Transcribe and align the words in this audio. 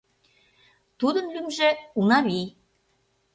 Тудын 0.99 1.25
лӱмжӧ 1.33 1.69
Унавий. 1.99 2.47